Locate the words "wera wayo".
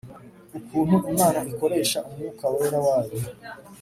2.53-3.15